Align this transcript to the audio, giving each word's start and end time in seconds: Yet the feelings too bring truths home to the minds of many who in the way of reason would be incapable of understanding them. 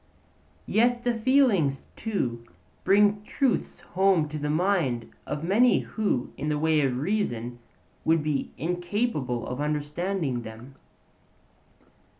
Yet 0.65 1.03
the 1.03 1.13
feelings 1.13 1.85
too 1.95 2.43
bring 2.83 3.21
truths 3.23 3.81
home 3.81 4.27
to 4.29 4.39
the 4.39 4.49
minds 4.49 5.05
of 5.27 5.43
many 5.43 5.81
who 5.81 6.31
in 6.37 6.49
the 6.49 6.57
way 6.57 6.81
of 6.81 6.97
reason 6.97 7.59
would 8.03 8.23
be 8.23 8.49
incapable 8.57 9.45
of 9.45 9.61
understanding 9.61 10.41
them. 10.41 10.73